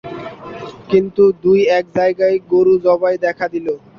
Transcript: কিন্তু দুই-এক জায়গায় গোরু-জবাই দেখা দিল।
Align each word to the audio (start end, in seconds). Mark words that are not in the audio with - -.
কিন্তু 0.89 1.23
দুই-এক 1.43 1.85
জায়গায় 1.97 2.37
গোরু-জবাই 2.51 3.15
দেখা 3.25 3.45
দিল। 3.53 3.67